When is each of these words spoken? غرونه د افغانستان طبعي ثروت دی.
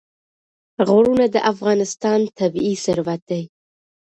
غرونه 0.89 1.25
د 1.35 1.37
افغانستان 1.51 2.19
طبعي 2.39 2.73
ثروت 2.85 3.21
دی. 3.29 3.43